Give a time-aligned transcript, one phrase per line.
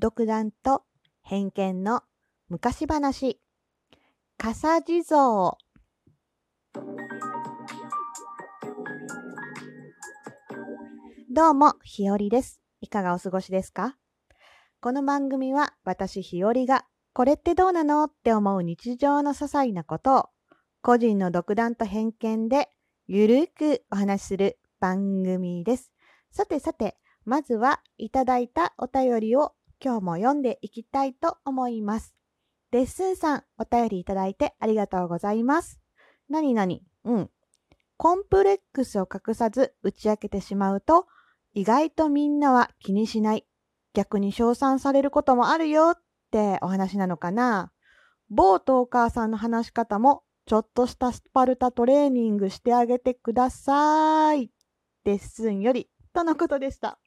[0.00, 0.84] 独断と
[1.22, 2.02] 偏見の
[2.48, 3.40] 昔話。
[4.36, 5.56] 笠地蔵。
[11.28, 12.60] どうもひよりです。
[12.80, 13.96] いかがお過ごしですか？
[14.80, 20.28] この番組は私ひよりがこれってどうなのって思う日常の些細なことを
[20.80, 22.68] 個人の独断と偏見で
[23.08, 25.90] ゆるくお話しする番組です。
[26.30, 32.14] さてさてまずはいただいたお便りを今日も読んでいきたいと思います。
[32.72, 35.80] レッスンさん、お便りいただいてありがとうございます。
[36.28, 37.30] なになにうん。
[37.96, 41.06] コンプレックスを隠さず打ち明けてしまうと、
[41.54, 43.46] 意外とみんなは気にしない。
[43.94, 47.72] 逆に称賛されることもあるよってお話なのかな。
[48.30, 54.50] 某トーカーさんの話し方も、ちょっとしたスパルタトレーニングしてあげてください。
[55.04, 56.98] レッスンより、とのことでした。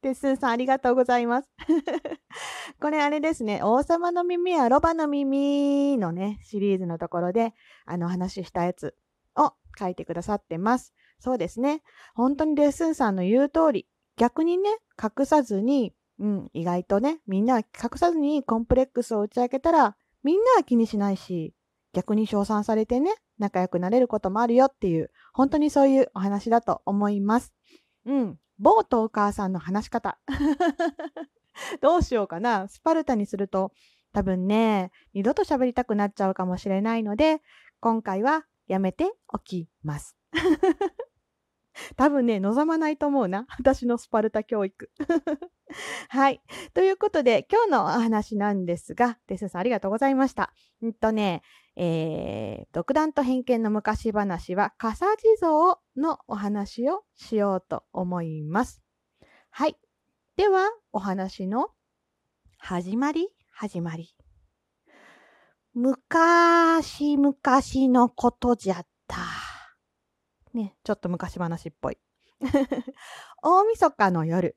[0.00, 1.48] テッスンさんありがとうございます。
[2.80, 8.96] これあれですね、王様の耳やロバの耳のね、シリーズのところで、あの話したやつ
[9.36, 10.94] を書いてくださってます。
[11.18, 11.82] そうですね。
[12.14, 14.70] 本当にレッスンさんの言う通り、逆にね、
[15.02, 17.64] 隠さずに、うん、意外とね、みんな隠
[17.96, 21.54] さずにコンプレックスを打ち明けたら、みんなは気にしないし、
[21.92, 27.52] 逆に称賛されてね、仲良くなれることもあるよっていう、本当にそういうお話だと思います。
[28.04, 28.38] うん。
[28.58, 30.18] 某トーカーさんの話し方。
[31.80, 32.68] どうしようかな。
[32.68, 33.72] スパルタにすると
[34.12, 37.42] 多分ね、二度と喋りたくなっちゃうかもしれないので、
[37.80, 40.16] 今回はやめておきます。
[41.96, 43.46] 多分ね、望まないと思うな。
[43.58, 44.90] 私のスパルタ教育。
[46.08, 46.42] はい。
[46.74, 50.52] ということで、今日のお話なんですが、デスさんありがとうございました。
[50.82, 51.42] うんとね、
[51.76, 58.82] えー、独断と偏見の昔話は、笠地蔵のお話をしようと思います。
[59.50, 59.76] はい。
[60.36, 61.70] では、お話の
[62.58, 64.14] 始まり、始まり。
[65.74, 67.34] 昔々
[67.92, 69.47] のことじゃった。
[70.54, 71.98] ね、ちょっと昔話っぽい。
[73.42, 74.56] 大晦日の夜、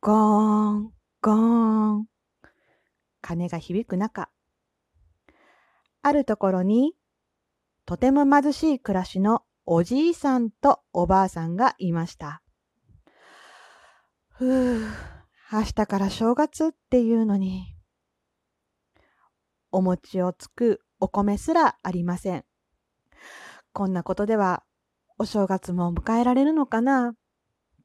[0.00, 2.06] ゴーン、ゴーン。
[3.20, 4.30] 鐘が響く中、
[6.02, 6.94] あるところに、
[7.86, 12.42] とても貧しい暮らしのおじいさんとおばあさんがいました。
[14.30, 14.88] ふぅ、
[15.52, 17.76] 明日から正月っていうのに、
[19.70, 22.44] お餅をつくお米すらありません。
[23.72, 24.64] こんなことでは
[25.22, 27.14] お正月も迎えられるのかな？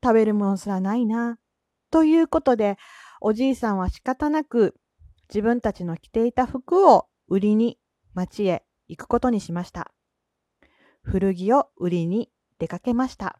[0.03, 1.37] 食べるものすらないな。
[1.91, 2.79] ということで、
[3.21, 4.73] おじいさんは仕方なく
[5.29, 7.77] 自分たちの着ていた服を売りに
[8.15, 9.91] 町へ行くことにしました。
[11.03, 13.39] 古着を売りに出かけました。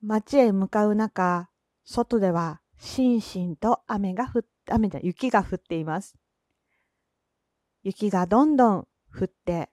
[0.00, 1.50] 町へ向かう中、
[1.84, 6.14] 外ではしんしんと雨が降っ雨じゃ雪が降っています。
[7.82, 9.70] 雪がどんどん降って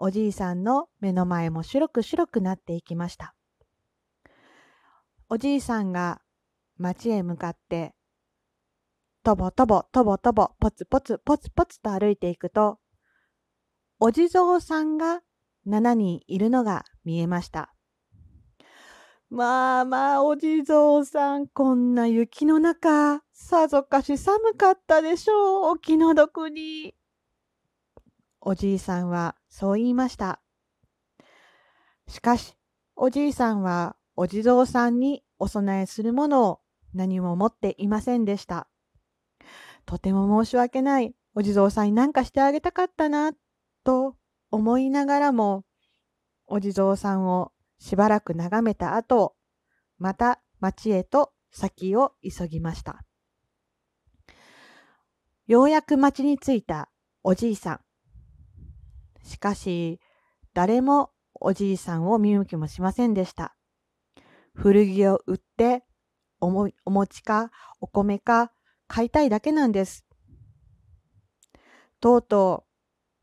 [0.00, 3.34] おじいさんの目の前も白く白くなっていきました。
[5.28, 6.20] おじいさんが
[6.76, 7.96] 町へ向かって、
[9.24, 12.78] とぼとぼとぼとぼぽつぽつぽつぽつと歩いていくと、
[13.98, 15.22] お地蔵さんが
[15.66, 17.74] 7人いるのが見えました。
[19.30, 26.94] まあまあ、お地蔵さん、こんな雪の中、さぞかし寒かったでしょう、お気の毒に。
[28.40, 30.40] おじいさんはそう言いました。
[32.06, 32.56] しかし、
[32.96, 36.60] おじいさんはお地蔵さんにお供えするものを
[36.94, 38.68] 何も持っていませんでした。
[39.86, 41.14] とても申し訳ない。
[41.34, 43.32] お地蔵さんに何かしてあげたかったな、
[43.84, 44.16] と
[44.50, 45.64] 思いながらも、
[46.46, 49.36] お地蔵さんをしばらく眺めた後、
[49.98, 53.04] また町へと先を急ぎました。
[55.46, 56.90] ようやく町に着いた
[57.22, 57.80] おじいさん。
[59.22, 60.00] しかし、
[60.54, 63.54] 誰もおじいさんを見向きもしませんでした。
[64.54, 65.84] 古着を売って
[66.40, 67.50] おも、お餅か
[67.80, 68.52] お米か
[68.86, 70.04] 買いたいだけなんです。
[72.00, 72.64] とうと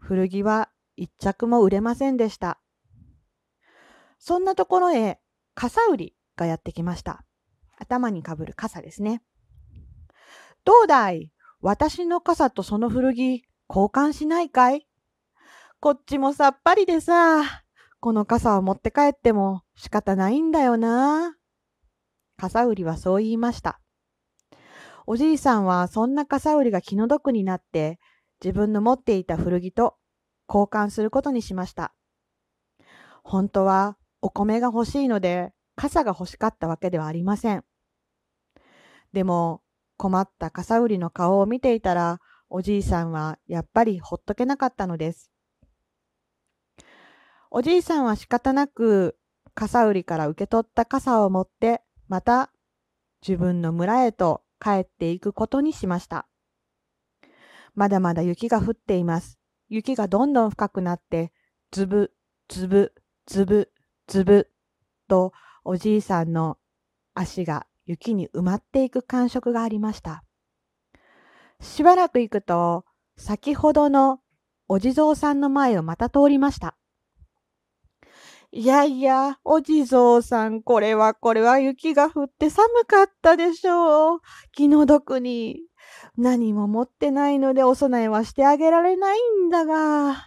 [0.01, 2.59] う古着は一着も売れませんでした。
[4.19, 5.19] そんなところへ
[5.55, 7.25] 傘売りがやってきました。
[7.77, 9.21] 頭にかぶる傘ですね。
[10.63, 11.31] どうだい？
[11.61, 14.87] 私の傘とその古着交換しないかい？
[15.85, 17.43] こっちもさっぱりでさ、
[17.99, 21.35] この傘を持って帰っても仕方ないんだよな。
[22.37, 23.79] 傘売りはそう言いました。
[25.05, 27.99] おじいさんはそんな傘売りが気の毒になって
[28.43, 29.95] 自分の持っていた古着と
[30.49, 31.93] 交換することにしました。
[33.23, 37.63] 本当はお米が欲しいので傘が欲しかったわけではありません。
[39.13, 39.61] でも
[39.97, 45.34] 困った傘売りの顔を見ていたら、おじいさんはやっぱりほっとけなかったのです。
[47.51, 49.17] おじいさんは仕方なく
[49.53, 52.51] 傘売りから受け取った傘を持ってまた
[53.27, 56.27] 自分の村へと帰っていくことにしました。
[57.73, 59.39] まだまだ雪が降っています。
[59.67, 61.33] 雪がどんどん深くなって、
[61.71, 62.13] ズブ、
[62.47, 62.93] ズブ、
[63.25, 63.71] ズブ、
[64.07, 64.49] ズブ
[65.07, 65.33] と
[65.63, 66.57] おじいさんの
[67.15, 70.23] 足が雪に埋まっていく感触がありました。
[71.59, 72.85] しばらく行くと、
[73.17, 74.19] 先ほどの
[74.67, 76.77] お地蔵さんの前をまた通りました。
[78.57, 84.19] いやいや、お地蔵さん、これはこれは雪が降って寒かったでしょう。
[84.53, 85.59] 気の毒に。
[86.15, 90.11] 何も持ってないのでお供えはしてあげられないんだが。
[90.11, 90.23] あ、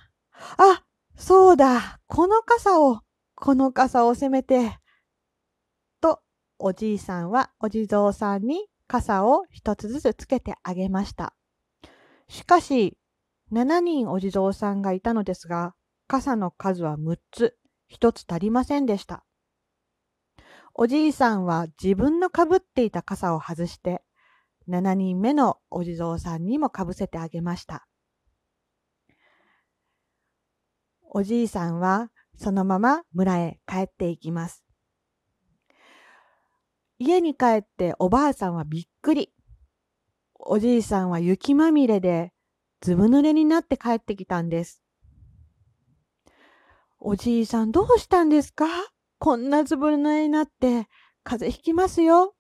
[1.16, 2.00] そうだ。
[2.06, 3.00] この傘を、
[3.34, 4.78] この傘をせめて。
[6.02, 6.20] と、
[6.58, 11.32] おじいさんはお地蔵さんに傘を一つずつつけてあげました。
[12.28, 12.98] しかし、
[13.52, 15.74] 7人お地蔵さんがいたのですが、
[16.08, 17.56] 傘の数は6つ。
[17.88, 19.24] 一つ足りませんでした。
[20.74, 24.02] おじいさんは自分のかぶっていた傘を外して、
[24.68, 27.88] 7人目のお地蔵さんにもかぶせてあげました。
[31.10, 34.62] おじいさんはそのまま村へ帰っていきます。
[36.98, 39.32] 家に帰っておばあさんはびっくり。
[40.34, 42.32] おじいさんは雪まみれで
[42.80, 44.82] ずぶ濡れになって帰ってきたんです。
[47.00, 48.66] おじいさんどうしたんですか？
[49.18, 50.88] こんなずぶ濡れになって
[51.24, 52.34] 風邪ひきますよ。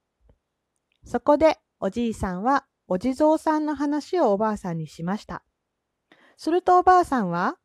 [1.04, 5.44] そこでおじいさんはお地蔵さんの話をおばあさんにしました。
[6.36, 7.56] するとおばあさんは、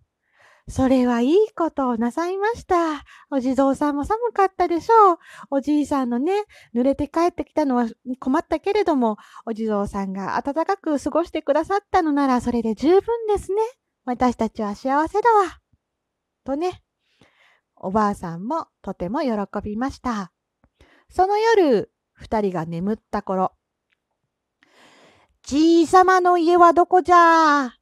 [0.69, 3.03] それはいいことをなさいました。
[3.31, 5.17] お地蔵さんも寒かったでしょう。
[5.49, 6.43] おじいさんのね、
[6.75, 7.87] 濡れて帰ってきたのは
[8.19, 13.61] 困ったけれども、お地蔵さんが暖かく過ごしてくださったのならそれで十分ですね。
[14.05, 15.59] 私たちは幸せだわ。
[16.45, 16.82] とね、
[17.85, 19.29] おばあさんもとても喜
[19.61, 20.31] びました。
[21.09, 23.51] その夜、二人が眠った頃、
[25.43, 27.75] じいさまの家はどこじゃ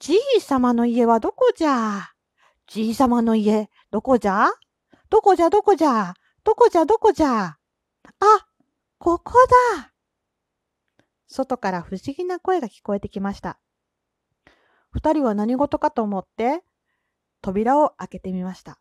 [0.00, 2.10] じいさまの家はどこじゃ
[2.66, 4.48] じいさまの家、どこじゃ
[5.08, 7.58] どこじゃどこじゃどこじゃどこじゃあ、
[8.98, 9.34] ここ
[9.76, 9.92] だ！
[11.28, 13.60] 外から不思議な声が聞こえてきました。
[14.90, 16.64] 二人は何事かと思って
[17.40, 18.80] 扉を開けてみました。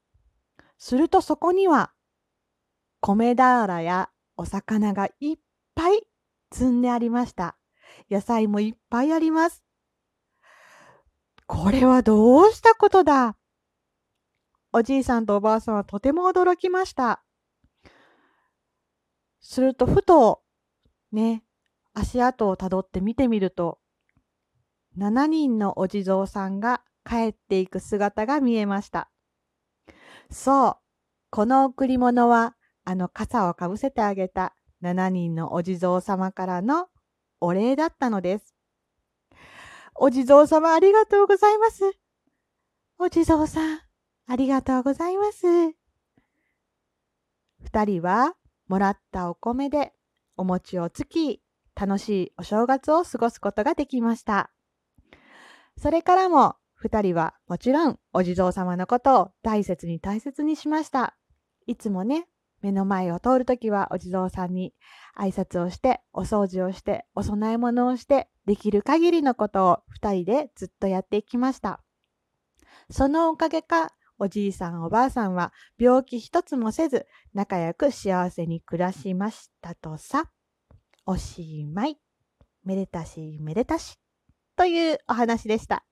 [0.86, 1.94] するとそこには
[3.00, 5.38] 米俵やお魚がいっ
[5.76, 6.02] ぱい
[6.52, 7.56] 積んでありました。
[8.12, 9.64] 野菜もいっぱいあります。
[11.48, 13.38] これはどうしたことだ？
[14.74, 17.24] おじいさんとおばあさんはとても驚きました。
[19.40, 20.42] すると、ふと、
[21.14, 21.46] ね、
[21.94, 23.80] 足跡をたどって見てみると、
[24.98, 29.10] 7人のお地蔵さんが帰っていく姿が見えました。
[30.34, 30.76] そう、
[31.30, 36.88] この贈り物は、あの傘をかぶせてあげた7人のお地蔵様からの
[37.40, 38.56] お礼だったのです。
[39.96, 41.84] お地蔵様ありがとうございます。
[42.98, 43.80] お地蔵さん、
[44.28, 45.46] ありがとうございます。
[47.62, 48.36] 二人は
[48.68, 49.94] もらったお米で
[50.36, 51.42] お餅をつき、
[51.76, 54.52] 楽しいお正月を過ごすことができました。
[55.78, 61.16] それからも二人はもちろんお地蔵様のことを大切に大切にしました。
[61.66, 62.28] いつもね、
[62.62, 64.74] 目の前を通るときはお地蔵さんに
[65.18, 71.82] 挨拶をして、お掃除をして、お供え物をして、できる限りのことを二人でずっとやっていきました。
[72.90, 80.30] そのおかげか、おじいさんおばあさんは病気一つもせず仲良く幸せに暮らしましたとさ。
[81.06, 81.98] おしまい。
[82.66, 83.98] めでたしめでたし。
[84.58, 85.86] というお話でした。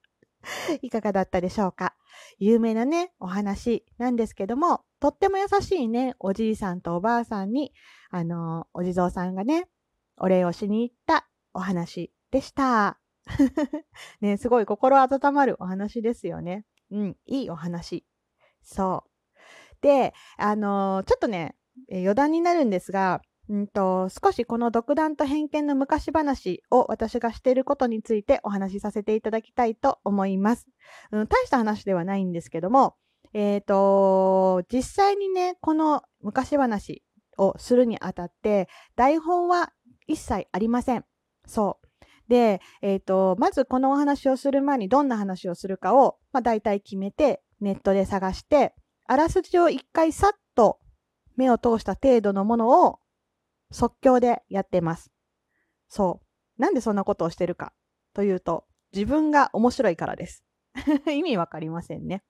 [0.82, 1.96] いかがだったでしょうか？
[2.40, 7.74] 有名なね、お話なんですけども、とっても優しいね、おじいさんとおばあさんに、
[8.10, 9.70] あの、お地蔵さんがね、
[10.18, 13.00] お礼をしに行ったお話でした。
[14.22, 16.66] ね、すごい心温まるお話ですよね。
[16.92, 18.06] うん、いいお話。
[18.62, 19.12] そう。
[19.82, 21.56] で、あのちょっとね、
[21.90, 30.68] 余談になるんですが、うんと、少しこの独断と偏見の昔話を私がしていることについてお話しさせていただきたいと思います。
[31.12, 32.96] うん、大した話ではないんですけども、
[33.34, 37.04] えっ、ー、と、実際にね、この昔話
[37.38, 39.74] をするにあたって、台本は
[40.08, 41.04] 一切ありません。
[41.46, 41.88] そう。
[42.30, 48.74] で、えっ、ー、と、まずこのお話をする前にどんな話をするかを、まあ、大体決めて、ネットで探して、
[49.08, 50.80] あらすじを一回さっと
[51.36, 53.01] 目を通した程度のものを
[53.72, 55.12] 即興でやってます。
[55.88, 56.22] そ
[56.58, 56.62] う。
[56.62, 57.74] なんでそんなことをしてるか
[58.14, 60.44] というと、自分が面白いからです。
[61.08, 62.24] 意味わかりませんね。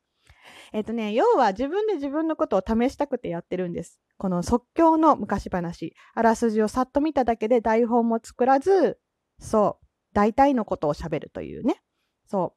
[0.74, 4.00] えっ、とね、要は自分で自分のことを試したくてやってるんです。
[4.18, 9.00] この即興の昔話、あらすじをさっと見ただけで台本も作らず、
[9.40, 11.82] そう、大体のことをしゃべるというね。
[12.28, 12.56] そ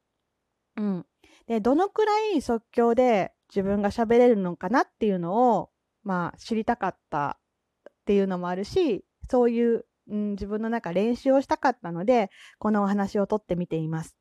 [0.76, 0.83] う。
[0.83, 1.07] うん。
[1.47, 5.71] で、どのくらい即興で自分が喋れるのかなっていうのを、
[6.03, 7.38] まあ、知りたかった
[8.05, 14.15] っていうのもあるし、そういう、うん、自分の中練習をしたかったので、このお話をとってみています。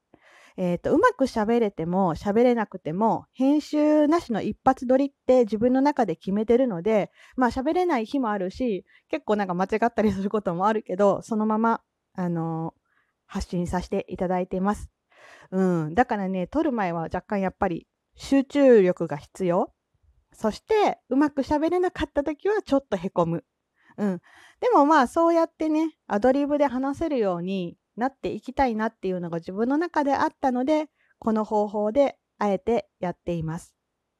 [0.55, 11.81] え、ー、と、うまく喋れても喋れなくても、編集なしの一発撮りって自分の中で決めてるので、まあ喋れない日もあるし、結構なんか間違ったりすることもあるけど、そのまま、
[12.13, 12.81] あのー、
[13.25, 14.89] 発信させていただいています。
[15.51, 15.93] うん。
[15.93, 19.73] だからね、撮る前は若干やっぱり集中力が必要。
[20.33, 23.43] そして、うまく喋れなかった時はちょっとへこむ。
[23.97, 24.21] うん。
[24.59, 33.75] でもまあ、そうやってね、アドリブで話せるようになっていきたいなっていうのが自分の中であったので、この方法であえてやっています。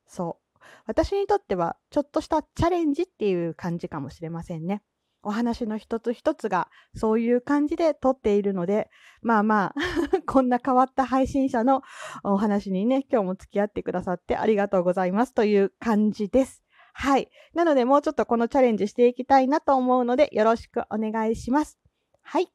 [0.06, 0.60] そう。
[0.86, 4.82] 私にとってはちょっとしたチャレンジっていう感じかもしれませんね。
[5.24, 8.90] お話の一つ一つがそういう感じで撮っているので、
[9.22, 9.74] まあまあ
[10.28, 11.82] こんな変わった配信者の
[12.24, 16.63] お話にね、今日も付き合ってくださってありがとうございますという感じです。
[16.94, 17.30] はい。
[17.54, 21.78] なので、もうちょっとこのチャレンジしていきたいなと思うので、よろしくお願いします。
[22.22, 22.48] はい。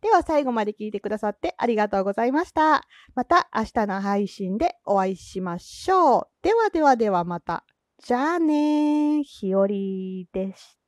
[0.00, 2.86] では、最後まで聞いてくださってありがとうございました。
[3.14, 6.28] また明日の配信でお会いしましょう。
[6.42, 7.64] ではではではまた。
[7.98, 10.85] じゃあねー、ひよりでした。